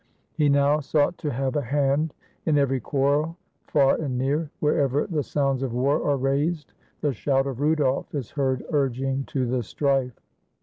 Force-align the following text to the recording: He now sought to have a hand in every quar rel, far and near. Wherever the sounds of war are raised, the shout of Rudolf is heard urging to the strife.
He 0.33 0.49
now 0.49 0.79
sought 0.79 1.19
to 1.19 1.29
have 1.31 1.55
a 1.55 1.61
hand 1.61 2.15
in 2.47 2.57
every 2.57 2.79
quar 2.79 3.11
rel, 3.19 3.37
far 3.67 3.93
and 4.01 4.17
near. 4.17 4.49
Wherever 4.59 5.05
the 5.05 5.21
sounds 5.21 5.61
of 5.61 5.73
war 5.75 6.03
are 6.03 6.17
raised, 6.17 6.73
the 7.01 7.13
shout 7.13 7.45
of 7.45 7.59
Rudolf 7.61 8.15
is 8.15 8.31
heard 8.31 8.65
urging 8.71 9.25
to 9.25 9.45
the 9.45 9.61
strife. 9.61 10.19